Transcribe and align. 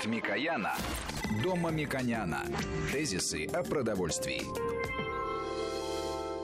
От 0.00 0.06
Микояна 0.06 0.72
до 1.42 1.56
Мамиконяна. 1.56 2.42
Тезисы 2.90 3.44
о 3.46 3.62
продовольствии. 3.62 4.42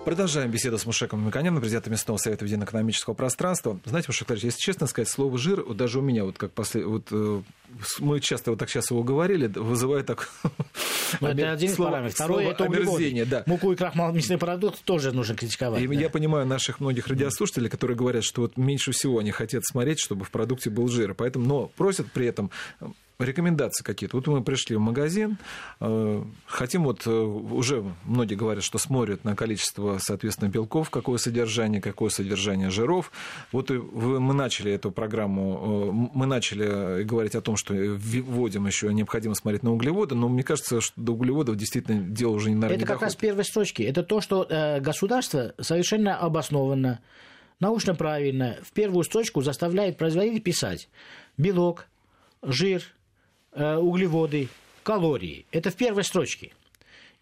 Продолжаем 0.04 0.50
беседу 0.50 0.78
с 0.78 0.84
Мушеком 0.84 1.26
Миконяном, 1.26 1.60
президентом 1.60 1.92
местного 1.92 2.18
совета 2.18 2.44
ведения 2.44 2.64
экономического 2.64 3.14
пространства. 3.14 3.80
Знаете, 3.86 4.08
Мушек 4.08 4.28
Владимирович, 4.28 4.54
если 4.54 4.60
честно 4.72 4.86
сказать, 4.86 5.08
слово 5.08 5.38
«жир», 5.38 5.64
вот 5.64 5.76
даже 5.76 6.00
у 6.00 6.02
меня, 6.02 6.24
вот 6.24 6.36
как 6.36 6.52
после, 6.52 6.84
вот, 6.84 7.08
э, 7.10 7.42
мы 7.98 8.20
часто 8.20 8.50
вот 8.50 8.60
так 8.60 8.68
сейчас 8.68 8.90
его 8.90 9.02
говорили, 9.02 9.46
вызывает 9.46 10.06
так... 10.06 10.30
Ну, 11.20 11.28
это 11.28 11.52
один 11.52 11.70
из 11.70 11.76
параметров. 11.76 12.14
Второе– 12.14 12.50
это 12.50 12.64
углеводы. 12.64 13.24
Да. 13.24 13.44
Муку 13.46 13.72
и 13.72 13.76
крахмал 13.76 14.12
мясные 14.12 14.38
продукты 14.38 14.80
тоже 14.84 15.12
нужно 15.12 15.36
критиковать. 15.36 15.80
И 15.80 15.86
да. 15.86 15.94
я 15.94 16.10
понимаю 16.10 16.46
наших 16.46 16.80
многих 16.80 17.06
радиослушателей, 17.06 17.70
которые 17.70 17.96
говорят, 17.96 18.24
что 18.24 18.42
вот 18.42 18.56
меньше 18.56 18.90
всего 18.90 19.20
они 19.20 19.30
хотят 19.30 19.64
смотреть, 19.64 20.00
чтобы 20.00 20.24
в 20.24 20.30
продукте 20.32 20.68
был 20.68 20.88
жир. 20.88 21.14
Поэтому, 21.14 21.46
но 21.46 21.66
просят 21.76 22.10
при 22.10 22.26
этом 22.26 22.50
рекомендации 23.18 23.82
какие-то. 23.82 24.16
Вот 24.16 24.26
мы 24.26 24.42
пришли 24.42 24.76
в 24.76 24.80
магазин, 24.80 25.38
э, 25.80 26.22
хотим 26.46 26.84
вот, 26.84 27.06
э, 27.06 27.10
уже 27.10 27.84
многие 28.04 28.34
говорят, 28.34 28.62
что 28.62 28.78
смотрят 28.78 29.24
на 29.24 29.34
количество, 29.34 29.98
соответственно, 30.00 30.48
белков, 30.48 30.90
какое 30.90 31.18
содержание, 31.18 31.80
какое 31.80 32.10
содержание 32.10 32.70
жиров. 32.70 33.10
Вот 33.52 33.70
мы 33.70 34.34
начали 34.34 34.72
эту 34.72 34.90
программу, 34.90 35.90
э, 36.12 36.16
мы 36.16 36.26
начали 36.26 37.02
говорить 37.04 37.34
о 37.34 37.40
том, 37.40 37.56
что 37.56 37.74
вводим 37.74 38.66
еще 38.66 38.92
необходимо 38.92 39.34
смотреть 39.34 39.62
на 39.62 39.72
углеводы, 39.72 40.14
но 40.14 40.28
мне 40.28 40.42
кажется, 40.42 40.80
что 40.80 41.00
до 41.00 41.12
углеводов 41.12 41.56
действительно 41.56 42.00
дело 42.00 42.32
уже, 42.32 42.50
наверное, 42.50 42.68
Это 42.68 42.78
не 42.78 42.80
как 42.80 42.96
доходит. 42.96 43.14
раз 43.14 43.16
первой 43.16 43.44
строчки. 43.44 43.82
Это 43.82 44.02
то, 44.02 44.20
что 44.20 44.46
государство 44.80 45.54
совершенно 45.58 46.16
обоснованно, 46.18 47.00
научно 47.60 47.94
правильно 47.94 48.58
в 48.62 48.72
первую 48.72 49.04
строчку 49.04 49.40
заставляет 49.40 49.96
производителей 49.96 50.40
писать 50.40 50.88
белок, 51.38 51.86
жир, 52.42 52.82
углеводы, 53.56 54.48
калории. 54.82 55.46
Это 55.50 55.70
в 55.70 55.76
первой 55.76 56.04
строчке. 56.04 56.52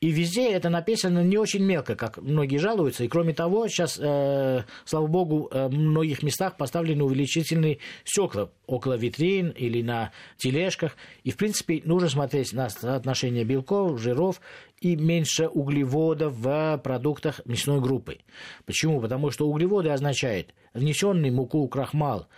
И 0.05 0.11
везде 0.11 0.51
это 0.51 0.69
написано 0.69 1.25
не 1.25 1.39
очень 1.39 1.65
мелко, 1.65 1.97
как 1.97 2.19
многие 2.19 2.59
жалуются. 2.59 3.05
И 3.05 3.09
кроме 3.09 3.33
того, 3.33 3.69
сейчас, 3.69 3.99
э, 3.99 4.65
слава 4.85 5.07
богу, 5.07 5.49
э, 5.51 5.69
в 5.69 5.73
многих 5.73 6.23
местах 6.23 6.59
поставлены 6.59 7.05
увеличительные 7.05 7.79
стекла 8.05 8.51
около 8.67 8.99
витрин 8.99 9.49
или 9.49 9.81
на 9.81 10.13
тележках. 10.37 10.97
И, 11.23 11.31
в 11.31 11.39
принципе, 11.39 11.81
нужно 11.87 12.11
смотреть 12.11 12.53
на 12.53 12.69
соотношение 12.69 13.45
белков, 13.45 13.99
жиров 13.99 14.43
и 14.83 14.95
меньше 14.95 15.49
углеводов 15.49 16.35
в 16.35 16.81
продуктах 16.85 17.41
мясной 17.47 17.81
группы. 17.81 18.19
Почему? 18.67 19.01
Потому 19.01 19.31
что 19.31 19.49
углеводы 19.49 19.89
означают 19.89 20.55
внесенный 20.75 21.31
муку, 21.31 21.67
крахмал 21.69 22.29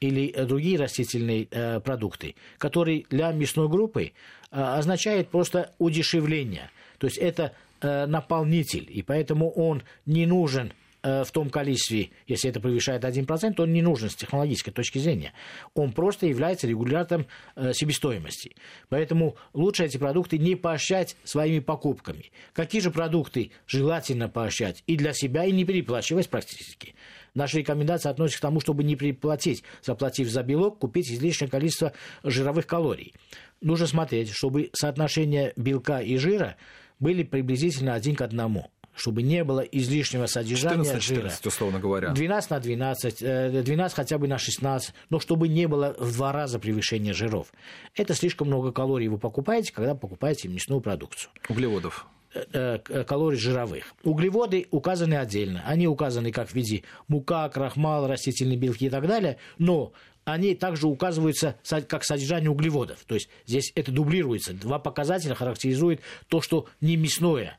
или 0.00 0.30
э, 0.30 0.44
другие 0.44 0.78
растительные 0.78 1.48
э, 1.50 1.80
продукты, 1.80 2.34
которые 2.58 3.04
для 3.10 3.32
мясной 3.32 3.68
группы 3.68 4.04
э, 4.04 4.10
означает 4.50 5.28
просто 5.28 5.72
удешевление. 5.78 6.70
То 6.98 7.06
есть 7.06 7.18
это 7.18 7.52
наполнитель, 7.82 8.86
и 8.88 9.02
поэтому 9.02 9.50
он 9.50 9.82
не 10.06 10.24
нужен 10.24 10.72
в 11.06 11.30
том 11.30 11.50
количестве, 11.50 12.10
если 12.26 12.50
это 12.50 12.60
превышает 12.60 13.04
1%, 13.04 13.54
он 13.58 13.72
не 13.72 13.82
нужен 13.82 14.10
с 14.10 14.16
технологической 14.16 14.72
точки 14.72 14.98
зрения. 14.98 15.32
Он 15.74 15.92
просто 15.92 16.26
является 16.26 16.66
регулятором 16.66 17.26
э, 17.54 17.72
себестоимости. 17.72 18.56
Поэтому 18.88 19.36
лучше 19.52 19.84
эти 19.84 19.98
продукты 19.98 20.38
не 20.38 20.56
поощрять 20.56 21.16
своими 21.24 21.60
покупками. 21.60 22.32
Какие 22.52 22.80
же 22.80 22.90
продукты 22.90 23.52
желательно 23.66 24.28
поощрять 24.28 24.82
и 24.86 24.96
для 24.96 25.12
себя, 25.12 25.44
и 25.44 25.52
не 25.52 25.64
переплачивать 25.64 26.28
практически. 26.28 26.94
Наша 27.34 27.58
рекомендация 27.58 28.10
относится 28.10 28.38
к 28.38 28.42
тому, 28.42 28.60
чтобы 28.60 28.82
не 28.82 28.96
приплатить, 28.96 29.62
заплатив 29.82 30.28
за 30.28 30.42
белок, 30.42 30.78
купить 30.78 31.10
излишнее 31.10 31.50
количество 31.50 31.92
жировых 32.24 32.66
калорий. 32.66 33.12
Нужно 33.60 33.86
смотреть, 33.86 34.30
чтобы 34.30 34.70
соотношение 34.72 35.52
белка 35.56 36.00
и 36.00 36.16
жира 36.16 36.56
были 36.98 37.22
приблизительно 37.22 37.94
один 37.94 38.16
к 38.16 38.22
одному 38.22 38.70
чтобы 38.96 39.22
не 39.22 39.44
было 39.44 39.60
излишнего 39.60 40.26
содержания 40.26 40.84
14 40.84 41.02
жира. 41.02 41.20
14, 41.28 41.46
условно 41.46 41.78
говоря. 41.78 42.10
12 42.10 42.50
на 42.50 42.60
12, 42.60 43.18
12 43.64 43.92
э, 43.92 43.96
хотя 43.96 44.18
бы 44.18 44.26
на 44.26 44.38
16, 44.38 44.94
но 45.10 45.20
чтобы 45.20 45.48
не 45.48 45.68
было 45.68 45.94
в 45.98 46.12
два 46.14 46.32
раза 46.32 46.58
превышения 46.58 47.12
жиров. 47.12 47.52
Это 47.94 48.14
слишком 48.14 48.48
много 48.48 48.72
калорий 48.72 49.08
вы 49.08 49.18
покупаете, 49.18 49.72
когда 49.72 49.94
покупаете 49.94 50.48
мясную 50.48 50.80
продукцию. 50.80 51.30
Углеводов. 51.48 52.06
Э, 52.52 52.78
э, 52.88 53.04
калорий 53.04 53.38
жировых. 53.38 53.94
Углеводы 54.02 54.66
указаны 54.70 55.14
отдельно. 55.14 55.62
Они 55.66 55.86
указаны 55.86 56.32
как 56.32 56.48
в 56.48 56.54
виде 56.54 56.82
мука, 57.08 57.48
крахмал, 57.48 58.06
растительные 58.06 58.58
белки 58.58 58.86
и 58.86 58.90
так 58.90 59.06
далее, 59.06 59.36
но 59.58 59.92
они 60.24 60.54
также 60.54 60.88
указываются 60.88 61.56
как 61.88 62.04
содержание 62.04 62.50
углеводов. 62.50 62.98
То 63.06 63.14
есть 63.14 63.28
здесь 63.46 63.72
это 63.74 63.92
дублируется. 63.92 64.52
Два 64.54 64.78
показателя 64.78 65.34
характеризуют 65.34 66.00
то, 66.28 66.40
что 66.40 66.66
не 66.80 66.96
мясное, 66.96 67.58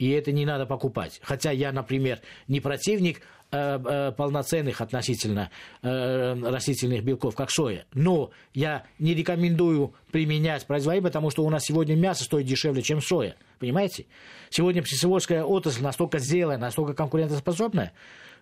и 0.00 0.10
это 0.10 0.32
не 0.32 0.44
надо 0.44 0.66
покупать. 0.66 1.20
Хотя 1.22 1.52
я, 1.52 1.70
например, 1.70 2.20
не 2.48 2.60
противник 2.60 3.20
Э, 3.52 3.80
э, 3.84 4.12
полноценных 4.12 4.80
относительно 4.80 5.50
э, 5.82 6.34
растительных 6.40 7.02
белков, 7.02 7.34
как 7.34 7.50
соя. 7.50 7.84
Но 7.92 8.30
я 8.54 8.84
не 9.00 9.12
рекомендую 9.12 9.92
применять 10.12 10.64
производить, 10.68 11.02
потому 11.02 11.30
что 11.30 11.44
у 11.44 11.50
нас 11.50 11.64
сегодня 11.64 11.96
мясо 11.96 12.22
стоит 12.22 12.46
дешевле, 12.46 12.80
чем 12.80 13.00
соя. 13.00 13.34
Понимаете? 13.58 14.06
Сегодня 14.50 14.84
птицеводская 14.84 15.42
отрасль 15.42 15.82
настолько 15.82 16.20
сделана, 16.20 16.58
настолько 16.58 16.94
конкурентоспособная, 16.94 17.92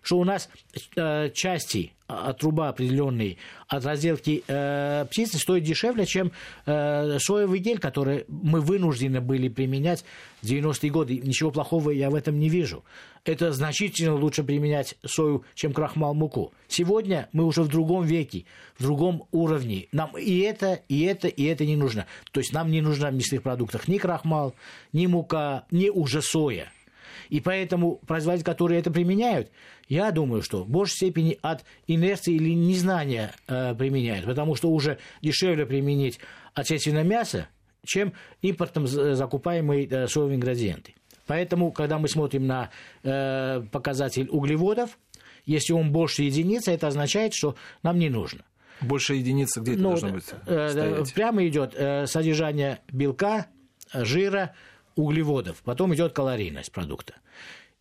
что 0.01 0.17
у 0.17 0.23
нас 0.23 0.49
э, 0.95 1.29
части 1.33 1.93
от 2.09 2.39
труба 2.39 2.69
определенные 2.69 3.37
от 3.67 3.85
разделки 3.85 4.43
э, 4.47 5.05
птицы 5.09 5.37
стоят 5.37 5.63
дешевле, 5.63 6.07
чем 6.07 6.31
э, 6.65 7.19
соевый 7.19 7.59
гель, 7.59 7.77
который 7.77 8.25
мы 8.27 8.61
вынуждены 8.61 9.21
были 9.21 9.47
применять 9.47 10.03
в 10.41 10.45
90-е 10.45 10.89
годы. 10.89 11.17
Ничего 11.17 11.51
плохого 11.51 11.91
я 11.91 12.09
в 12.09 12.15
этом 12.15 12.39
не 12.39 12.49
вижу. 12.49 12.83
Это 13.25 13.51
значительно 13.51 14.15
лучше 14.15 14.43
применять 14.43 14.95
сою, 15.05 15.43
чем 15.53 15.71
крахмал 15.71 16.15
муку. 16.15 16.51
Сегодня 16.67 17.29
мы 17.31 17.45
уже 17.45 17.61
в 17.61 17.67
другом 17.67 18.05
веке, 18.05 18.45
в 18.77 18.83
другом 18.83 19.25
уровне. 19.31 19.87
Нам 19.91 20.17
и 20.17 20.39
это, 20.39 20.79
и 20.87 21.03
это, 21.03 21.27
и 21.27 21.43
это 21.43 21.63
не 21.65 21.75
нужно. 21.75 22.07
То 22.31 22.39
есть 22.39 22.53
нам 22.53 22.71
не 22.71 22.81
нужно 22.81 23.11
в 23.11 23.13
мясных 23.13 23.43
продуктах 23.43 23.87
ни 23.87 23.99
крахмал, 23.99 24.55
ни 24.93 25.05
мука, 25.05 25.65
ни 25.69 25.89
уже 25.89 26.23
соя. 26.23 26.71
И 27.29 27.41
поэтому 27.41 27.97
производители, 28.07 28.45
которые 28.45 28.79
это 28.79 28.91
применяют, 28.91 29.51
я 29.87 30.11
думаю, 30.11 30.41
что 30.41 30.63
в 30.63 30.69
большей 30.69 30.95
степени 30.95 31.37
от 31.41 31.65
инерции 31.87 32.35
или 32.35 32.53
незнания 32.53 33.33
э, 33.47 33.75
применяют, 33.75 34.25
потому 34.25 34.55
что 34.55 34.69
уже 34.69 34.97
дешевле 35.21 35.65
применить 35.65 36.19
отечественное 36.53 37.03
мясо, 37.03 37.47
чем 37.85 38.13
импортом 38.41 38.87
закупаемые 38.87 39.87
э, 39.87 40.07
соевые 40.07 40.35
ингредиенты. 40.35 40.95
Поэтому, 41.25 41.71
когда 41.71 41.99
мы 41.99 42.07
смотрим 42.07 42.47
на 42.47 42.71
э, 43.03 43.61
показатель 43.71 44.27
углеводов, 44.29 44.97
если 45.45 45.73
он 45.73 45.91
больше 45.91 46.23
единицы, 46.23 46.71
это 46.71 46.87
означает, 46.87 47.33
что 47.33 47.55
нам 47.83 47.99
не 47.99 48.09
нужно. 48.09 48.43
Больше 48.81 49.15
единицы 49.15 49.59
где 49.59 49.73
это 49.73 49.81
ну, 49.81 49.89
должно 49.89 50.09
быть? 50.09 50.25
Э, 50.47 51.03
прямо 51.13 51.45
идет 51.47 51.73
э, 51.75 52.07
содержание 52.07 52.79
белка, 52.91 53.47
жира, 53.93 54.55
углеводов, 54.99 55.61
потом 55.63 55.93
идет 55.93 56.13
калорийность 56.13 56.71
продукта. 56.71 57.15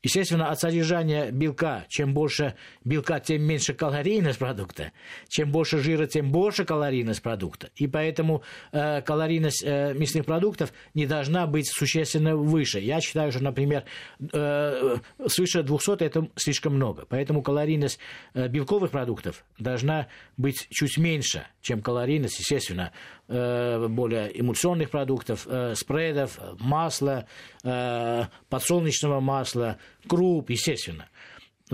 Естественно, 0.00 0.50
от 0.50 0.60
содержания 0.60 1.32
белка, 1.32 1.84
чем 1.88 2.14
больше 2.14 2.54
белка, 2.84 3.18
тем 3.18 3.42
меньше 3.42 3.74
калорийность 3.74 4.38
продукта, 4.38 4.92
чем 5.28 5.50
больше 5.50 5.78
жира, 5.78 6.06
тем 6.06 6.30
больше 6.30 6.64
калорийность 6.64 7.20
продукта. 7.20 7.70
И 7.74 7.88
поэтому 7.88 8.44
э, 8.70 9.02
калорийность 9.02 9.64
э, 9.64 9.94
мясных 9.94 10.24
продуктов 10.24 10.72
не 10.94 11.06
должна 11.06 11.48
быть 11.48 11.68
существенно 11.68 12.36
выше. 12.36 12.78
Я 12.78 13.00
считаю, 13.00 13.32
что, 13.32 13.42
например, 13.42 13.84
э, 14.32 14.98
свыше 15.26 15.64
200 15.64 16.04
это 16.04 16.28
слишком 16.36 16.76
много. 16.76 17.04
Поэтому 17.08 17.42
калорийность 17.42 17.98
э, 18.34 18.46
белковых 18.46 18.92
продуктов 18.92 19.44
должна 19.58 20.06
быть 20.36 20.68
чуть 20.70 20.96
меньше, 20.96 21.44
чем 21.60 21.82
калорийность, 21.82 22.38
естественно, 22.38 22.92
более 23.28 24.40
эмульсионных 24.40 24.90
продуктов, 24.90 25.46
э, 25.46 25.74
спредов, 25.74 26.38
масла, 26.58 27.26
э, 27.62 28.24
подсолнечного 28.48 29.20
масла, 29.20 29.76
круп, 30.06 30.50
естественно. 30.50 31.08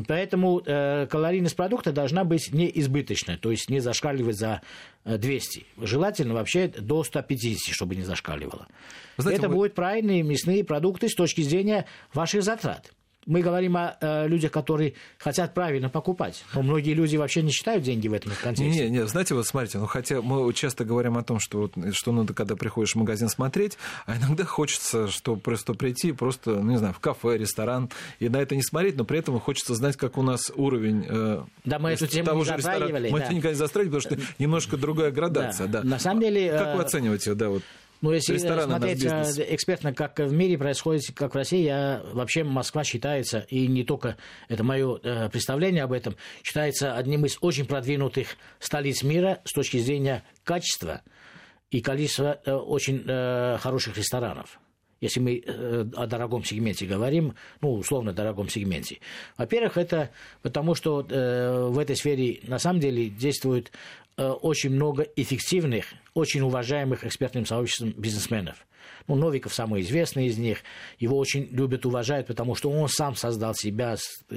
Поэтому 0.08 0.60
э, 0.66 1.06
калорийность 1.06 1.54
продукта 1.54 1.92
должна 1.92 2.24
быть 2.24 2.52
не 2.52 2.68
избыточной, 2.80 3.36
то 3.36 3.52
есть 3.52 3.70
не 3.70 3.78
зашкаливать 3.78 4.36
за 4.36 4.62
200. 5.04 5.66
Желательно 5.82 6.34
вообще 6.34 6.66
до 6.66 7.04
150, 7.04 7.72
чтобы 7.72 7.94
не 7.94 8.02
зашкаливало. 8.02 8.66
Знаете, 9.16 9.42
Это 9.42 9.48
вы... 9.48 9.54
будут 9.54 9.74
правильные 9.74 10.24
мясные 10.24 10.64
продукты 10.64 11.08
с 11.08 11.14
точки 11.14 11.42
зрения 11.42 11.86
ваших 12.12 12.42
затрат. 12.42 12.92
Мы 13.26 13.40
говорим 13.42 13.76
о 13.76 13.96
э, 14.00 14.28
людях, 14.28 14.52
которые 14.52 14.94
хотят 15.18 15.54
правильно 15.54 15.88
покупать. 15.88 16.44
Но 16.54 16.62
многие 16.62 16.94
люди 16.94 17.16
вообще 17.16 17.42
не 17.42 17.50
считают 17.50 17.84
деньги 17.84 18.08
в 18.08 18.12
этом 18.12 18.32
контексте. 18.42 18.88
Не, 18.88 18.90
не, 18.90 19.06
знаете, 19.06 19.34
вот 19.34 19.46
смотрите, 19.46 19.78
ну 19.78 19.86
хотя 19.86 20.20
мы 20.22 20.52
часто 20.52 20.84
говорим 20.84 21.16
о 21.16 21.22
том, 21.22 21.38
что, 21.40 21.62
вот, 21.62 21.72
что 21.94 22.12
надо, 22.12 22.34
когда 22.34 22.56
приходишь 22.56 22.92
в 22.92 22.96
магазин 22.96 23.28
смотреть, 23.28 23.78
а 24.06 24.16
иногда 24.16 24.44
хочется, 24.44 25.08
что 25.08 25.36
просто 25.36 25.74
прийти, 25.74 26.12
просто, 26.12 26.50
ну, 26.50 26.72
не 26.72 26.78
знаю, 26.78 26.94
в 26.94 27.00
кафе, 27.00 27.38
ресторан, 27.38 27.90
и 28.18 28.28
на 28.28 28.38
это 28.38 28.56
не 28.56 28.62
смотреть, 28.62 28.96
но 28.96 29.04
при 29.04 29.18
этом 29.18 29.38
хочется 29.40 29.74
знать, 29.74 29.96
как 29.96 30.18
у 30.18 30.22
нас 30.22 30.52
уровень 30.54 31.06
э, 31.08 31.42
да, 31.64 31.78
мы 31.78 31.90
эту 31.90 32.06
тему 32.06 32.26
того 32.26 32.40
не 32.40 32.44
же 32.44 32.56
ресторана. 32.56 32.86
Мы 32.86 33.18
да. 33.18 33.24
это 33.24 33.34
никогда 33.34 33.50
не 33.50 33.54
затрагивали, 33.54 34.00
потому 34.00 34.20
что 34.20 34.34
немножко 34.38 34.76
другая 34.76 35.10
градация. 35.10 35.66
Да. 35.66 35.82
Да. 35.82 35.88
На 35.88 35.98
самом 35.98 36.20
деле... 36.20 36.50
Как 36.50 36.76
вы 36.76 36.82
э, 36.82 36.84
оцениваете, 36.84 37.34
да, 37.34 37.48
вот 37.48 37.62
ну, 38.10 38.14
если 38.14 38.36
смотреть 38.38 39.04
э, 39.04 39.46
экспертно, 39.48 39.94
как 39.94 40.18
в 40.18 40.32
мире 40.32 40.58
происходит, 40.58 41.02
как 41.14 41.34
в 41.34 41.36
России, 41.36 41.62
я, 41.62 42.02
вообще 42.12 42.44
Москва 42.44 42.84
считается, 42.84 43.40
и 43.48 43.66
не 43.66 43.84
только 43.84 44.16
это 44.48 44.64
мое 44.64 44.98
э, 45.02 45.28
представление 45.30 45.84
об 45.84 45.92
этом, 45.92 46.16
считается 46.42 46.96
одним 46.96 47.24
из 47.24 47.38
очень 47.40 47.66
продвинутых 47.66 48.36
столиц 48.58 49.02
мира 49.02 49.40
с 49.44 49.52
точки 49.52 49.78
зрения 49.78 50.22
качества 50.44 51.02
и 51.70 51.80
количества 51.80 52.40
э, 52.44 52.52
очень 52.52 53.04
э, 53.06 53.58
хороших 53.60 53.96
ресторанов 53.96 54.60
если 55.04 55.20
мы 55.20 55.42
э, 55.44 55.86
о 55.94 56.06
дорогом 56.06 56.44
сегменте 56.44 56.86
говорим, 56.86 57.34
ну, 57.60 57.74
условно 57.74 58.12
дорогом 58.12 58.48
сегменте. 58.48 58.98
Во-первых, 59.38 59.76
это 59.76 60.10
потому, 60.42 60.74
что 60.74 61.06
э, 61.08 61.68
в 61.68 61.78
этой 61.78 61.96
сфере 61.96 62.40
на 62.44 62.58
самом 62.58 62.80
деле 62.80 63.08
действует 63.08 63.70
Э, 64.16 64.30
очень 64.30 64.70
много 64.70 65.02
эффективных, 65.16 65.86
очень 66.14 66.40
уважаемых 66.42 67.04
экспертным 67.04 67.46
сообществом 67.46 67.90
бизнесменов. 67.96 68.64
Ну, 69.08 69.16
Новиков 69.16 69.52
самый 69.52 69.82
известный 69.82 70.26
из 70.26 70.38
них. 70.38 70.58
Его 70.98 71.18
очень 71.18 71.48
любят, 71.50 71.84
уважают, 71.84 72.28
потому 72.28 72.54
что 72.54 72.70
он 72.70 72.88
сам 72.88 73.16
создал 73.16 73.54
себя, 73.54 73.96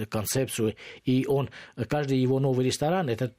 концепцию, 0.09 0.75
и 1.05 1.25
он, 1.27 1.49
каждый 1.87 2.17
его 2.17 2.39
новый 2.39 2.65
ресторан– 2.65 3.07
это 3.09 3.33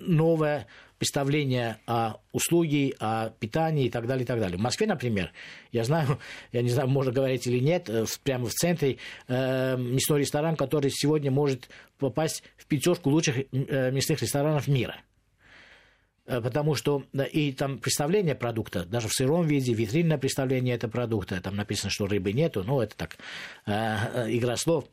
новое 0.00 0.68
представление 1.02 1.78
о 1.84 2.18
услуге, 2.30 2.94
о 3.00 3.30
питании 3.30 3.86
и 3.86 3.90
так 3.90 4.06
далее, 4.06 4.22
и 4.22 4.26
так 4.26 4.38
далее. 4.38 4.56
В 4.56 4.60
Москве, 4.60 4.86
например, 4.86 5.32
я 5.72 5.82
знаю, 5.82 6.20
я 6.52 6.62
не 6.62 6.68
знаю, 6.68 6.88
можно 6.88 7.10
говорить 7.10 7.44
или 7.48 7.58
нет, 7.58 7.90
прямо 8.22 8.46
в 8.46 8.52
центре 8.52 8.98
э, 9.26 9.76
мясной 9.76 10.20
ресторан, 10.20 10.54
который 10.54 10.92
сегодня 10.92 11.32
может 11.32 11.68
попасть 11.98 12.44
в 12.56 12.66
пятерку 12.66 13.10
лучших 13.10 13.36
э, 13.50 13.90
мясных 13.90 14.22
ресторанов 14.22 14.68
мира– 14.68 14.94
Э, 16.24 16.40
потому 16.40 16.74
что 16.74 17.04
и 17.32 17.52
там 17.52 17.78
представление 17.78 18.34
продукта, 18.34 18.84
даже 18.84 19.08
в 19.08 19.12
сыром 19.12 19.46
виде, 19.46 19.74
витринное 19.74 20.18
представление 20.18 20.76
этого 20.76 20.90
продукта, 20.90 21.40
там 21.40 21.56
написано, 21.56 21.90
что 21.90 22.06
рыбы 22.06 22.32
нету, 22.32 22.62
ну, 22.64 22.80
это 22.80 22.96
так, 22.96 23.16
э, 23.66 23.72
э, 23.72 24.36
игра 24.36 24.56
слов. 24.56 24.84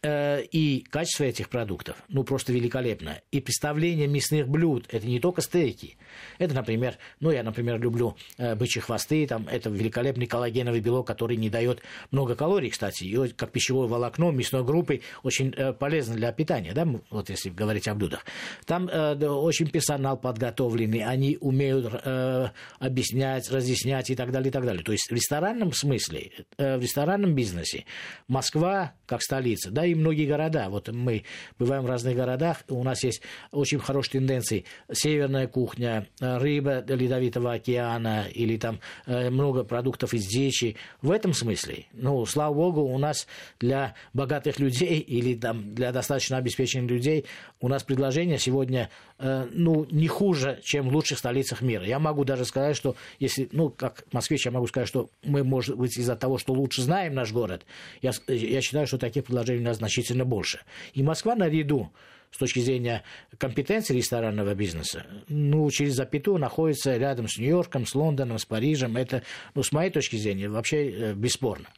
Э, 0.00 0.44
и 0.52 0.86
качество 0.88 1.24
этих 1.24 1.48
продуктов, 1.48 1.96
ну, 2.08 2.22
просто 2.22 2.52
великолепно. 2.52 3.20
И 3.32 3.40
представление 3.40 4.06
мясных 4.06 4.46
блюд, 4.46 4.86
это 4.92 5.04
не 5.04 5.18
только 5.18 5.40
стейки. 5.40 5.96
Это, 6.38 6.54
например, 6.54 6.98
ну, 7.18 7.32
я, 7.32 7.42
например, 7.42 7.80
люблю 7.80 8.16
э, 8.36 8.54
бычьи 8.54 8.80
хвосты, 8.80 9.26
там, 9.26 9.48
это 9.48 9.70
великолепный 9.70 10.28
коллагеновый 10.28 10.78
белок, 10.78 11.08
который 11.08 11.36
не 11.36 11.50
дает 11.50 11.82
много 12.12 12.36
калорий, 12.36 12.70
кстати, 12.70 13.02
и 13.02 13.28
как 13.30 13.50
пищевое 13.50 13.88
волокно 13.88 14.30
мясной 14.30 14.62
группы 14.62 15.00
очень 15.24 15.52
э, 15.56 15.72
полезно 15.72 16.14
для 16.14 16.30
питания, 16.30 16.74
да, 16.74 16.86
вот 17.10 17.28
если 17.28 17.50
говорить 17.50 17.88
о 17.88 17.96
блюдах. 17.96 18.24
Там 18.66 18.88
э, 18.88 19.16
очень 19.26 19.68
персонал 19.68 20.16
подготовленный, 20.16 21.02
они 21.02 21.38
умеют 21.40 21.92
э, 22.04 22.50
объяснять, 22.78 23.50
разъяснять 23.50 24.10
и 24.10 24.14
так 24.14 24.30
далее, 24.30 24.50
и 24.50 24.52
так 24.52 24.64
далее. 24.64 24.84
То 24.84 24.92
есть 24.92 25.10
в 25.10 25.12
ресторанном 25.12 25.72
смысле, 25.72 26.30
в 26.56 26.80
ресторанном 26.80 27.34
бизнесе 27.34 27.84
Москва, 28.28 28.92
как 29.04 29.22
столица, 29.22 29.72
да, 29.72 29.87
и 29.88 29.94
многие 29.94 30.26
города. 30.26 30.68
Вот 30.68 30.88
мы 30.88 31.24
бываем 31.58 31.82
в 31.82 31.86
разных 31.86 32.16
городах, 32.16 32.62
у 32.68 32.82
нас 32.82 33.02
есть 33.04 33.22
очень 33.50 33.78
хорошие 33.78 34.20
тенденции. 34.20 34.64
Северная 34.92 35.46
кухня, 35.46 36.06
рыба 36.20 36.84
ледовитого 36.86 37.52
океана 37.52 38.26
или 38.32 38.56
там 38.56 38.80
э, 39.06 39.30
много 39.30 39.64
продуктов 39.64 40.14
из 40.14 40.26
дичи. 40.26 40.76
В 41.02 41.10
этом 41.10 41.32
смысле, 41.32 41.86
ну, 41.92 42.24
слава 42.26 42.54
богу, 42.54 42.82
у 42.82 42.98
нас 42.98 43.26
для 43.60 43.94
богатых 44.12 44.58
людей 44.58 44.98
или 44.98 45.34
там 45.34 45.74
для 45.74 45.92
достаточно 45.92 46.36
обеспеченных 46.36 46.90
людей 46.90 47.24
у 47.60 47.68
нас 47.68 47.82
предложение 47.82 48.38
сегодня, 48.38 48.88
э, 48.88 49.07
ну, 49.18 49.86
не 49.90 50.06
хуже, 50.06 50.60
чем 50.62 50.88
в 50.88 50.94
лучших 50.94 51.18
столицах 51.18 51.60
мира. 51.60 51.84
Я 51.84 51.98
могу 51.98 52.24
даже 52.24 52.44
сказать, 52.44 52.76
что 52.76 52.94
если, 53.18 53.48
ну, 53.52 53.70
как 53.70 54.04
москвич, 54.12 54.46
я 54.46 54.52
могу 54.52 54.66
сказать, 54.68 54.88
что 54.88 55.10
мы, 55.24 55.42
может 55.42 55.76
быть, 55.76 55.96
из-за 55.98 56.14
того, 56.14 56.38
что 56.38 56.52
лучше 56.52 56.82
знаем 56.82 57.14
наш 57.14 57.32
город, 57.32 57.66
я, 58.00 58.12
я 58.28 58.60
считаю, 58.60 58.86
что 58.86 58.98
таких 58.98 59.24
предложений 59.24 59.62
у 59.62 59.64
нас 59.64 59.78
значительно 59.78 60.24
больше. 60.24 60.60
И 60.94 61.02
Москва 61.02 61.34
наряду 61.34 61.90
с 62.30 62.38
точки 62.38 62.60
зрения 62.60 63.02
компетенции 63.38 63.96
ресторанного 63.96 64.54
бизнеса, 64.54 65.06
ну, 65.28 65.68
через 65.70 65.94
запятую 65.94 66.38
находится 66.38 66.96
рядом 66.96 67.28
с 67.28 67.38
Нью-Йорком, 67.38 67.86
с 67.86 67.94
Лондоном, 67.94 68.38
с 68.38 68.44
Парижем. 68.44 68.96
Это, 68.96 69.22
ну, 69.54 69.62
с 69.62 69.72
моей 69.72 69.90
точки 69.90 70.16
зрения, 70.16 70.48
вообще 70.48 70.90
э, 70.90 71.14
бесспорно. 71.14 71.68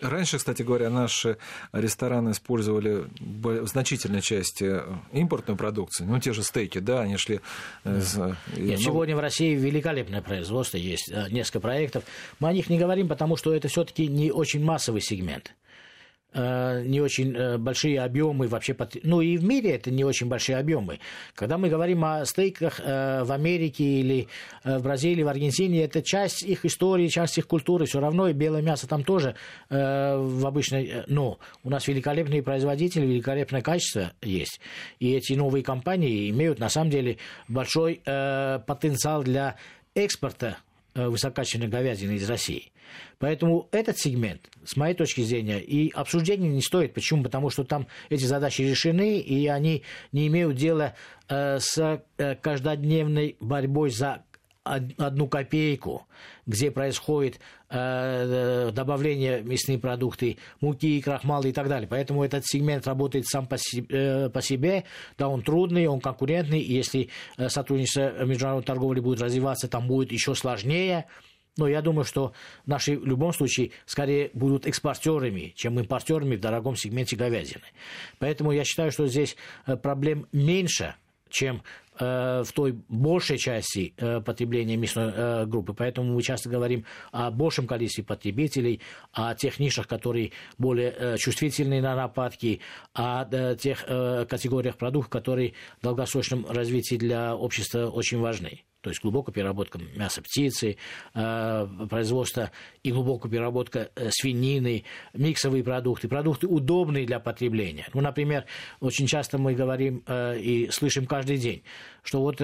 Раньше, 0.00 0.38
кстати 0.38 0.62
говоря, 0.62 0.90
наши 0.90 1.38
рестораны 1.72 2.30
использовали 2.30 3.06
в 3.20 3.66
значительной 3.66 4.20
части 4.20 4.80
импортную 5.12 5.56
продукцию. 5.56 6.08
Ну, 6.08 6.18
те 6.18 6.32
же 6.32 6.42
стейки, 6.42 6.78
да, 6.78 7.00
они 7.00 7.16
шли... 7.16 7.40
Э, 7.84 8.02
да. 8.16 8.36
Нет, 8.56 8.78
ну... 8.78 8.84
Сегодня 8.84 9.16
в 9.16 9.20
России 9.20 9.54
великолепное 9.54 10.20
производство, 10.20 10.76
есть 10.76 11.10
э, 11.10 11.28
несколько 11.30 11.60
проектов. 11.60 12.04
Мы 12.40 12.48
о 12.48 12.52
них 12.52 12.68
не 12.68 12.78
говорим, 12.78 13.08
потому 13.08 13.36
что 13.36 13.54
это 13.54 13.68
все 13.68 13.84
таки 13.84 14.08
не 14.08 14.30
очень 14.30 14.62
массовый 14.62 15.00
сегмент. 15.00 15.54
Э, 16.34 16.82
не 16.84 17.00
очень 17.00 17.32
э, 17.36 17.58
большие 17.58 18.00
объемы 18.00 18.48
вообще, 18.48 18.76
ну 19.04 19.20
и 19.20 19.36
в 19.36 19.44
мире 19.44 19.76
это 19.76 19.92
не 19.92 20.02
очень 20.02 20.26
большие 20.26 20.58
объемы. 20.58 20.98
Когда 21.36 21.58
мы 21.58 21.68
говорим 21.68 22.04
о 22.04 22.24
стейках 22.24 22.80
э, 22.80 23.22
в 23.22 23.30
Америке 23.30 23.84
или 23.84 24.26
в 24.64 24.80
Бразилии, 24.80 25.22
в 25.22 25.28
Аргентине, 25.28 25.84
это 25.84 26.02
часть 26.02 26.42
их 26.42 26.64
истории, 26.64 27.06
часть 27.06 27.38
их 27.38 27.46
культуры, 27.46 27.86
все 27.86 28.00
равно 28.00 28.28
и 28.28 28.32
белое 28.32 28.62
мясо 28.62 28.88
там 28.88 29.04
тоже 29.04 29.36
в 29.68 30.46
обычной, 30.46 31.04
но 31.06 31.38
у 31.62 31.70
нас 31.70 31.86
великолепные 31.86 32.42
производители, 32.42 33.06
великолепное 33.06 33.62
качество 33.62 34.12
есть, 34.22 34.60
и 34.98 35.12
эти 35.12 35.34
новые 35.34 35.62
компании 35.62 36.30
имеют 36.30 36.58
на 36.58 36.68
самом 36.68 36.90
деле 36.90 37.18
большой 37.48 38.00
потенциал 38.04 39.22
для 39.22 39.56
экспорта 39.94 40.58
высококачественной 40.94 41.68
говядины 41.68 42.12
из 42.12 42.28
России. 42.28 42.72
Поэтому 43.18 43.68
этот 43.72 43.98
сегмент, 43.98 44.50
с 44.64 44.76
моей 44.76 44.94
точки 44.94 45.22
зрения, 45.22 45.60
и 45.60 45.90
обсуждения 45.90 46.48
не 46.48 46.62
стоит. 46.62 46.94
Почему? 46.94 47.22
Потому 47.22 47.50
что 47.50 47.64
там 47.64 47.86
эти 48.08 48.24
задачи 48.24 48.62
решены, 48.62 49.18
и 49.18 49.46
они 49.46 49.82
не 50.12 50.26
имеют 50.28 50.56
дела 50.56 50.94
э, 51.28 51.58
с 51.58 52.02
э, 52.18 52.34
каждодневной 52.36 53.36
борьбой 53.40 53.90
за 53.90 54.24
одну 54.64 55.28
копейку, 55.28 56.06
где 56.46 56.70
происходит 56.70 57.38
э, 57.68 58.70
добавление 58.72 59.42
мясные 59.42 59.78
продукты, 59.78 60.38
муки, 60.60 61.00
крахмала 61.02 61.46
и 61.46 61.52
так 61.52 61.68
далее. 61.68 61.86
Поэтому 61.86 62.24
этот 62.24 62.46
сегмент 62.46 62.86
работает 62.86 63.26
сам 63.26 63.46
по, 63.46 63.56
э, 63.56 64.30
по 64.30 64.42
себе, 64.42 64.84
да, 65.18 65.28
он 65.28 65.42
трудный, 65.42 65.86
он 65.86 66.00
конкурентный, 66.00 66.60
и 66.60 66.72
если 66.72 67.10
э, 67.36 67.48
сотрудничество 67.48 68.24
международной 68.24 68.64
торговли 68.64 69.00
будет 69.00 69.20
развиваться, 69.20 69.68
там 69.68 69.86
будет 69.86 70.12
еще 70.12 70.34
сложнее, 70.34 71.06
но 71.56 71.68
я 71.68 71.82
думаю, 71.82 72.04
что 72.04 72.32
наши 72.66 72.98
в 72.98 73.06
любом 73.06 73.32
случае 73.32 73.70
скорее 73.86 74.30
будут 74.34 74.66
экспортерами, 74.66 75.52
чем 75.54 75.78
импортерами 75.78 76.36
в 76.36 76.40
дорогом 76.40 76.74
сегменте 76.74 77.16
говядины. 77.16 77.62
Поэтому 78.18 78.50
я 78.52 78.64
считаю, 78.64 78.90
что 78.90 79.06
здесь 79.06 79.36
э, 79.66 79.76
проблем 79.76 80.26
меньше, 80.32 80.94
чем 81.28 81.56
э, 81.56 81.60
в 81.98 82.46
той 82.54 82.72
большей 82.88 83.38
части 83.38 83.94
э, 83.96 84.20
потребления 84.20 84.76
мясной 84.76 85.46
группы. 85.46 85.74
Поэтому 85.74 86.14
мы 86.14 86.22
часто 86.22 86.48
говорим 86.48 86.84
о 87.12 87.30
большем 87.30 87.66
количестве 87.66 88.04
потребителей, 88.04 88.80
о 89.12 89.34
тех 89.34 89.58
нишах, 89.58 89.86
которые 89.86 90.32
более 90.58 91.16
чувствительны 91.18 91.80
на 91.80 91.94
нападки, 91.94 92.60
о 92.94 93.24
тех 93.54 93.84
категориях 94.28 94.76
продуктов, 94.76 95.10
которые 95.10 95.54
в 95.80 95.84
долгосрочном 95.84 96.46
развитии 96.48 96.96
для 96.96 97.36
общества 97.36 97.86
очень 97.86 98.18
важны 98.18 98.64
то 98.84 98.90
есть 98.90 99.00
глубокая 99.00 99.32
переработка 99.32 99.80
мяса 99.96 100.20
птицы, 100.20 100.76
э, 101.14 101.68
производство 101.88 102.50
и 102.82 102.92
глубокая 102.92 103.32
переработка 103.32 103.90
э, 103.96 104.10
свинины, 104.10 104.84
миксовые 105.14 105.64
продукты, 105.64 106.06
продукты 106.06 106.46
удобные 106.46 107.06
для 107.06 107.18
потребления. 107.18 107.88
Ну, 107.94 108.02
например, 108.02 108.44
очень 108.80 109.06
часто 109.06 109.38
мы 109.38 109.54
говорим 109.54 110.04
э, 110.06 110.38
и 110.38 110.70
слышим 110.70 111.06
каждый 111.06 111.38
день, 111.38 111.62
что 112.02 112.20
вот 112.20 112.38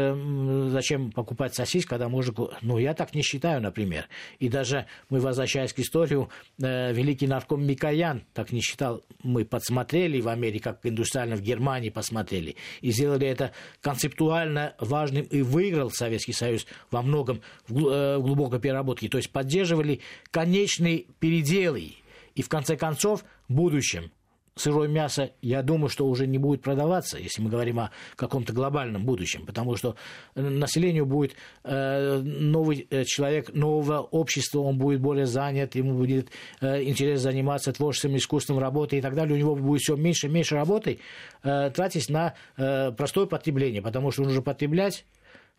зачем 0.70 1.10
покупать 1.12 1.54
сосиску, 1.54 1.90
когда 1.90 2.08
можно... 2.08 2.32
Ну, 2.62 2.78
я 2.78 2.94
так 2.94 3.14
не 3.14 3.22
считаю, 3.22 3.60
например. 3.60 4.08
И 4.38 4.48
даже 4.48 4.86
мы, 5.08 5.20
возвращаясь 5.20 5.72
к 5.72 5.78
историю, 5.78 6.28
великий 6.58 7.26
нарком 7.26 7.64
Микоян 7.64 8.24
так 8.32 8.52
не 8.52 8.60
считал. 8.60 9.02
Мы 9.22 9.44
подсмотрели 9.44 10.20
в 10.20 10.28
Америке, 10.28 10.64
как 10.64 10.80
индустриально 10.84 11.36
в 11.36 11.42
Германии 11.42 11.90
посмотрели, 11.90 12.56
и 12.80 12.90
сделали 12.90 13.26
это 13.26 13.52
концептуально 13.80 14.74
важным 14.78 15.24
и 15.24 15.42
выиграл 15.42 15.90
Советский 15.90 16.32
Союз 16.32 16.66
во 16.90 17.02
многом 17.02 17.42
в 17.68 17.88
э, 17.88 18.18
глубокой 18.18 18.60
переработке, 18.60 19.08
то 19.08 19.18
есть 19.18 19.30
поддерживали 19.30 20.00
конечные 20.30 21.06
переделы 21.18 21.94
и 22.34 22.42
в 22.42 22.48
конце 22.48 22.76
концов 22.76 23.24
в 23.48 23.54
будущем 23.54 24.10
сырое 24.56 24.88
мясо, 24.88 25.30
я 25.42 25.62
думаю, 25.62 25.88
что 25.88 26.06
уже 26.06 26.26
не 26.26 26.38
будет 26.38 26.62
продаваться, 26.62 27.18
если 27.18 27.42
мы 27.42 27.50
говорим 27.50 27.80
о 27.80 27.90
каком-то 28.16 28.52
глобальном 28.52 29.04
будущем, 29.04 29.46
потому 29.46 29.76
что 29.76 29.96
населению 30.34 31.06
будет 31.06 31.34
э, 31.64 32.18
новый 32.18 32.86
э, 32.90 33.04
человек 33.04 33.52
нового 33.54 34.00
общества, 34.00 34.60
он 34.60 34.78
будет 34.78 35.00
более 35.00 35.26
занят, 35.26 35.74
ему 35.74 35.94
будет 35.94 36.30
э, 36.60 36.82
интересно 36.82 37.30
заниматься 37.30 37.72
творчеством, 37.72 38.16
искусством, 38.16 38.58
работой 38.58 38.98
и 38.98 39.02
так 39.02 39.14
далее, 39.14 39.34
у 39.34 39.38
него 39.38 39.54
будет 39.54 39.80
все 39.82 39.96
меньше 39.96 40.26
и 40.26 40.30
меньше 40.30 40.56
работы, 40.56 41.00
э, 41.42 41.70
тратить 41.70 42.08
на 42.08 42.34
э, 42.56 42.92
простое 42.92 43.26
потребление, 43.26 43.82
потому 43.82 44.10
что 44.10 44.22
нужно 44.22 44.42
потреблять 44.42 45.04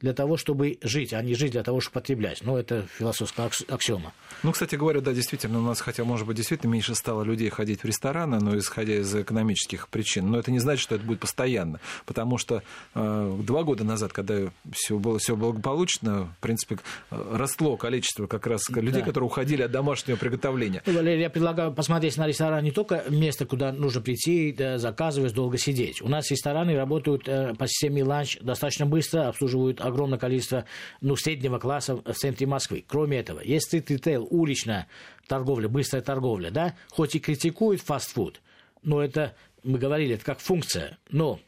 для 0.01 0.13
того, 0.13 0.38
чтобы 0.38 0.77
жить, 0.81 1.13
а 1.13 1.22
не 1.22 1.36
жить 1.36 1.51
для 1.51 1.63
того, 1.63 1.79
чтобы 1.79 1.96
потреблять. 1.96 2.41
Ну, 2.43 2.58
это 2.58 2.88
философская 2.98 3.50
аксиома. 3.67 4.13
Ну, 4.43 4.51
кстати 4.51 4.75
говоря, 4.75 5.01
да, 5.01 5.13
действительно, 5.13 5.60
у 5.60 5.63
нас, 5.63 5.81
хотя, 5.81 6.03
может 6.03 6.27
быть, 6.27 6.38
действительно 6.38 6.72
меньше 6.72 6.96
стало 6.96 7.24
людей 7.24 7.50
ходить 7.50 7.81
в 7.81 7.86
рестораны, 7.86 8.39
но 8.39 8.58
исходя 8.58 8.96
из 8.96 9.13
экономических 9.13 9.88
причин. 9.89 10.31
Но 10.31 10.39
это 10.39 10.51
не 10.51 10.60
значит, 10.60 10.81
что 10.81 10.96
это 10.96 11.03
будет 11.03 11.20
постоянно. 11.20 11.79
Потому 12.05 12.38
что 12.38 12.63
э, 12.96 13.38
два 13.43 13.63
года 13.63 13.84
назад, 13.84 14.13
когда 14.13 14.51
все 14.72 14.98
было 14.98 15.20
все 15.20 15.36
благополучно, 15.36 16.34
в 16.38 16.41
принципе, 16.41 16.77
росло 17.10 17.77
количество 17.77 18.27
как 18.27 18.48
раз 18.48 18.67
людей, 18.70 19.01
да. 19.01 19.08
которые 19.08 19.27
уходили 19.27 19.62
от 19.62 19.72
домашнего 19.72 20.17
приготовления. 20.17 20.81
Ну, 20.86 20.93
Валерий, 20.93 21.22
я 21.22 21.29
предлагаю 21.29 21.72
посмотреть 21.72 22.17
на 22.17 22.27
ресторан 22.27 22.63
не 22.63 22.72
только 22.72 23.03
место, 23.10 23.46
куда 23.46 23.72
нужно 23.72 24.01
прийти, 24.01 24.53
да, 24.58 24.77
заказывать, 24.77 25.34
долго 25.34 25.58
сидеть. 25.58 26.01
У 26.01 26.08
нас 26.08 26.29
рестораны 26.31 26.75
работают 26.75 27.27
э, 27.27 27.53
по 27.55 27.67
системе 27.67 28.03
ланч 28.03 28.38
достаточно 28.41 28.86
быстро, 28.86 29.27
обслуживают 29.27 29.81
огромное 29.91 30.19
количество 30.19 30.65
ну, 31.00 31.15
среднего 31.15 31.60
класса 31.60 31.95
в 31.95 32.13
центре 32.13 32.48
Москвы. 32.48 32.83
Кроме 32.88 33.19
этого, 33.19 33.41
есть 33.41 33.67
стрит-ритейл, 33.67 34.27
уличная 34.29 34.88
торговля, 35.27 35.69
быстрая 35.69 36.01
торговля, 36.01 36.50
да, 36.50 36.75
хоть 36.89 37.15
и 37.15 37.19
критикует 37.19 37.81
фастфуд, 37.81 38.41
но 38.81 39.01
это, 39.01 39.36
мы 39.63 39.77
говорили, 39.77 40.15
это 40.15 40.25
как 40.25 40.39
функция, 40.39 40.98
но 41.10 41.39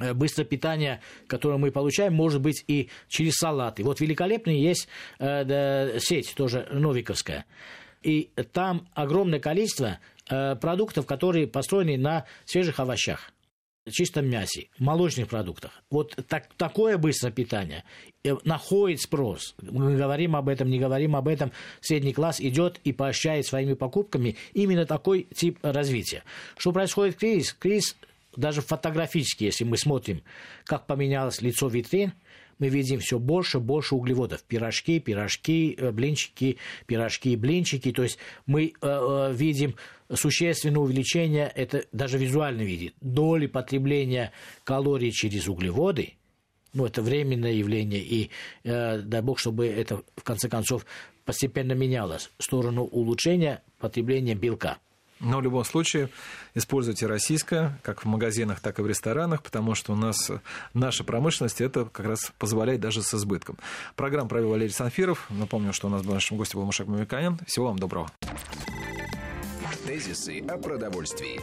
э, 0.00 0.14
быстрое 0.14 0.46
питание, 0.46 1.00
которое 1.26 1.58
мы 1.58 1.70
получаем, 1.70 2.14
может 2.14 2.40
быть 2.40 2.64
и 2.66 2.88
через 3.08 3.34
салаты. 3.34 3.84
Вот 3.84 4.00
великолепная 4.00 4.54
есть 4.54 4.88
э, 5.18 5.44
да, 5.44 5.98
сеть, 5.98 6.34
тоже 6.36 6.66
новиковская. 6.70 7.44
И 8.02 8.30
там 8.52 8.88
огромное 8.94 9.40
количество 9.40 9.98
э, 10.28 10.56
продуктов, 10.56 11.06
которые 11.06 11.46
построены 11.46 11.96
на 11.96 12.24
свежих 12.44 12.80
овощах 12.80 13.33
чистом 13.90 14.28
мясе, 14.28 14.68
молочных 14.78 15.28
продуктах. 15.28 15.82
Вот 15.90 16.16
так, 16.28 16.48
такое 16.56 16.96
быстрое 16.96 17.32
питание 17.32 17.84
э, 18.24 18.34
находит 18.44 19.00
спрос. 19.00 19.54
Мы 19.60 19.96
говорим 19.96 20.36
об 20.36 20.48
этом, 20.48 20.70
не 20.70 20.78
говорим 20.78 21.16
об 21.16 21.28
этом. 21.28 21.52
Средний 21.80 22.12
класс 22.12 22.40
идет 22.40 22.80
и 22.84 22.92
поощряет 22.92 23.46
своими 23.46 23.74
покупками 23.74 24.36
именно 24.52 24.86
такой 24.86 25.26
тип 25.34 25.58
развития. 25.62 26.22
Что 26.56 26.72
происходит 26.72 27.16
кризис? 27.16 27.52
Кризис 27.52 27.96
даже 28.36 28.60
фотографически, 28.60 29.44
если 29.44 29.64
мы 29.64 29.76
смотрим, 29.76 30.22
как 30.64 30.86
поменялось 30.86 31.42
лицо 31.42 31.68
витрин, 31.68 32.12
мы 32.58 32.68
видим 32.68 33.00
все 33.00 33.18
больше 33.18 33.58
и 33.58 33.60
больше 33.60 33.94
углеводов. 33.94 34.42
Пирожки, 34.44 35.00
пирожки, 35.00 35.76
э, 35.76 35.90
блинчики, 35.90 36.58
пирожки, 36.86 37.36
блинчики. 37.36 37.92
То 37.92 38.04
есть 38.04 38.18
мы 38.46 38.66
э, 38.66 38.70
э, 38.80 39.32
видим 39.34 39.74
существенное 40.12 40.80
увеличение, 40.80 41.50
это 41.54 41.84
даже 41.92 42.18
визуально 42.18 42.62
видит, 42.62 42.94
доли 43.00 43.46
потребления 43.46 44.32
калорий 44.62 45.10
через 45.10 45.48
углеводы, 45.48 46.14
ну, 46.74 46.84
это 46.84 47.02
временное 47.02 47.52
явление, 47.52 48.00
и 48.00 48.30
э, 48.64 48.98
дай 48.98 49.22
бог, 49.22 49.38
чтобы 49.38 49.66
это, 49.66 50.02
в 50.16 50.22
конце 50.24 50.48
концов, 50.48 50.84
постепенно 51.24 51.72
менялось 51.72 52.30
в 52.38 52.42
сторону 52.42 52.84
улучшения 52.84 53.62
потребления 53.78 54.34
белка. 54.34 54.78
Но 55.20 55.38
в 55.38 55.42
любом 55.42 55.64
случае 55.64 56.10
используйте 56.54 57.06
российское, 57.06 57.78
как 57.82 58.04
в 58.04 58.08
магазинах, 58.08 58.60
так 58.60 58.78
и 58.78 58.82
в 58.82 58.86
ресторанах, 58.86 59.42
потому 59.42 59.74
что 59.74 59.92
у 59.92 59.96
нас 59.96 60.30
наша 60.74 61.04
промышленность 61.04 61.60
это 61.60 61.84
как 61.84 62.06
раз 62.06 62.32
позволяет 62.38 62.80
даже 62.80 63.02
с 63.02 63.14
избытком. 63.14 63.56
Программу 63.96 64.28
провел 64.28 64.50
Валерий 64.50 64.72
Санфиров. 64.72 65.26
Напомню, 65.30 65.72
что 65.72 65.86
у 65.86 65.90
нас 65.90 66.02
был 66.02 66.14
нашим 66.14 66.36
гостем 66.36 66.58
был 66.58 66.66
Мушек 66.66 66.86
Мамиканян. 66.86 67.38
Всего 67.46 67.66
вам 67.66 67.78
доброго. 67.78 68.10
Тезисы 69.86 70.40
о 70.48 70.56
продовольствии. 70.58 71.40